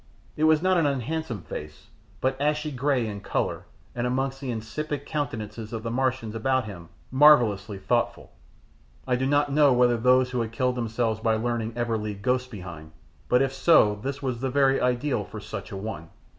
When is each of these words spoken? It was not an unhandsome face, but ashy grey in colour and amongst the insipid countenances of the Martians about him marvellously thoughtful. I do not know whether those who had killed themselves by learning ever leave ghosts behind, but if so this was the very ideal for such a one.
It 0.35 0.45
was 0.45 0.63
not 0.63 0.77
an 0.77 0.87
unhandsome 0.87 1.43
face, 1.43 1.89
but 2.21 2.35
ashy 2.41 2.71
grey 2.71 3.05
in 3.05 3.21
colour 3.21 3.65
and 3.93 4.07
amongst 4.07 4.41
the 4.41 4.49
insipid 4.49 5.05
countenances 5.05 5.73
of 5.73 5.83
the 5.83 5.91
Martians 5.91 6.33
about 6.33 6.65
him 6.65 6.89
marvellously 7.11 7.77
thoughtful. 7.77 8.31
I 9.07 9.15
do 9.15 9.27
not 9.27 9.51
know 9.51 9.73
whether 9.73 9.97
those 9.97 10.31
who 10.31 10.41
had 10.41 10.51
killed 10.51 10.73
themselves 10.73 11.19
by 11.19 11.35
learning 11.35 11.73
ever 11.75 11.99
leave 11.99 12.23
ghosts 12.23 12.47
behind, 12.47 12.93
but 13.29 13.43
if 13.43 13.53
so 13.53 13.93
this 13.93 14.23
was 14.23 14.39
the 14.41 14.49
very 14.49 14.81
ideal 14.81 15.23
for 15.23 15.39
such 15.39 15.71
a 15.71 15.77
one. 15.77 16.09